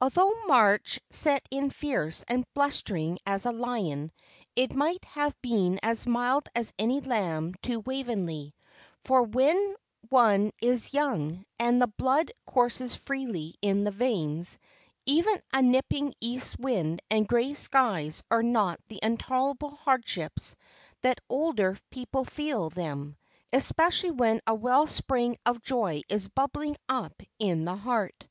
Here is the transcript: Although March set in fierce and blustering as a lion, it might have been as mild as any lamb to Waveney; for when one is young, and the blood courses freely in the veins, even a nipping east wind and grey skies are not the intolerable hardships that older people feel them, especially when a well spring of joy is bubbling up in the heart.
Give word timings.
Although 0.00 0.32
March 0.46 0.98
set 1.10 1.46
in 1.50 1.68
fierce 1.68 2.24
and 2.26 2.46
blustering 2.54 3.18
as 3.26 3.44
a 3.44 3.52
lion, 3.52 4.10
it 4.56 4.74
might 4.74 5.04
have 5.04 5.36
been 5.42 5.78
as 5.82 6.06
mild 6.06 6.48
as 6.54 6.72
any 6.78 7.00
lamb 7.02 7.52
to 7.60 7.80
Waveney; 7.80 8.54
for 9.04 9.24
when 9.24 9.74
one 10.08 10.52
is 10.62 10.94
young, 10.94 11.44
and 11.58 11.82
the 11.82 11.86
blood 11.86 12.32
courses 12.46 12.96
freely 12.96 13.54
in 13.60 13.84
the 13.84 13.90
veins, 13.90 14.58
even 15.04 15.38
a 15.52 15.60
nipping 15.60 16.14
east 16.18 16.58
wind 16.58 17.02
and 17.10 17.28
grey 17.28 17.52
skies 17.52 18.22
are 18.30 18.42
not 18.42 18.80
the 18.88 19.00
intolerable 19.02 19.72
hardships 19.76 20.56
that 21.02 21.20
older 21.28 21.76
people 21.90 22.24
feel 22.24 22.70
them, 22.70 23.18
especially 23.52 24.12
when 24.12 24.40
a 24.46 24.54
well 24.54 24.86
spring 24.86 25.36
of 25.44 25.60
joy 25.60 26.00
is 26.08 26.28
bubbling 26.28 26.74
up 26.88 27.22
in 27.38 27.66
the 27.66 27.76
heart. 27.76 28.26